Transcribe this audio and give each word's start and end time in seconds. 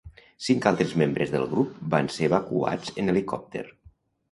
Cinc 0.45 0.63
altres 0.69 0.95
membres 1.01 1.33
del 1.35 1.45
grup 1.51 1.77
van 1.95 2.11
ser 2.17 2.31
evacuats 2.31 2.97
en 3.05 3.15
helicòpter. 3.17 3.67